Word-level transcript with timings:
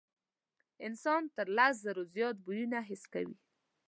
انسان 0.87 1.23
تر 1.35 1.47
لس 1.57 1.73
زرو 1.85 2.03
زیات 2.13 2.35
بویونه 2.45 2.79
حس 2.89 3.03
کوي. 3.13 3.35